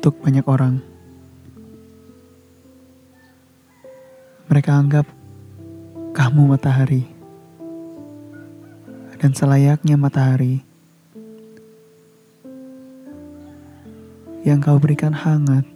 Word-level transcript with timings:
untuk 0.00 0.16
banyak 0.24 0.48
orang. 0.48 0.80
Mereka 4.48 4.72
anggap 4.72 5.04
kamu 6.16 6.56
matahari, 6.56 7.04
dan 9.20 9.36
selayaknya 9.36 10.00
matahari 10.00 10.64
yang 14.40 14.64
kau 14.64 14.80
berikan 14.80 15.12
hangat, 15.12 15.68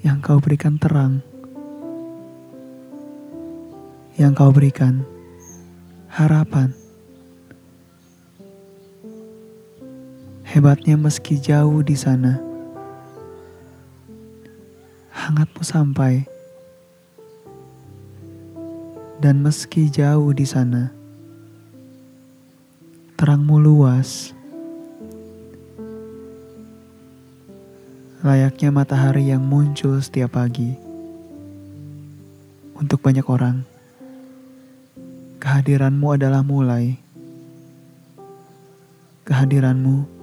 yang 0.00 0.24
kau 0.24 0.40
berikan 0.40 0.80
terang, 0.80 1.20
yang 4.16 4.32
kau 4.32 4.48
berikan 4.48 5.04
harapan. 6.08 6.83
Hebatnya 10.54 10.94
meski 10.94 11.34
jauh 11.42 11.82
di 11.82 11.98
sana, 11.98 12.38
hangatmu 15.10 15.66
sampai. 15.66 16.22
Dan 19.18 19.42
meski 19.42 19.90
jauh 19.90 20.30
di 20.30 20.46
sana, 20.46 20.94
terangmu 23.18 23.58
luas. 23.58 24.30
Layaknya 28.22 28.70
matahari 28.70 29.34
yang 29.34 29.42
muncul 29.42 29.98
setiap 29.98 30.38
pagi. 30.38 30.78
Untuk 32.78 33.02
banyak 33.02 33.26
orang, 33.26 33.66
kehadiranmu 35.42 36.14
adalah 36.14 36.46
mulai. 36.46 36.94
Kehadiranmu 39.26 40.22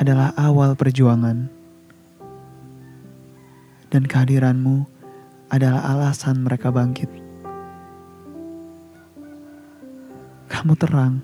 adalah 0.00 0.32
awal 0.32 0.72
perjuangan, 0.72 1.44
dan 3.92 4.02
kehadiranmu 4.08 4.88
adalah 5.52 5.92
alasan 5.92 6.40
mereka 6.40 6.72
bangkit. 6.72 7.12
Kamu 10.48 10.72
terang, 10.80 11.20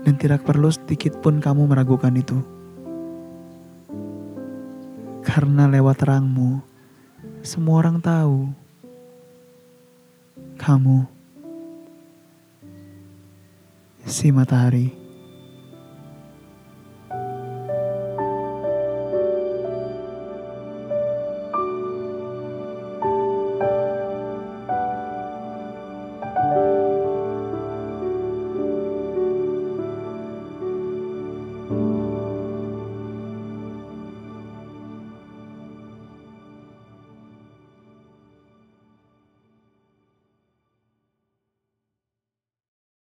dan 0.00 0.14
tidak 0.16 0.48
perlu 0.48 0.72
sedikit 0.72 1.20
pun 1.20 1.44
kamu 1.44 1.68
meragukan 1.68 2.16
itu, 2.16 2.40
karena 5.28 5.68
lewat 5.68 6.00
terangmu, 6.00 6.64
semua 7.44 7.84
orang 7.84 8.00
tahu 8.00 8.48
kamu 10.56 11.04
si 14.08 14.32
matahari. 14.32 15.01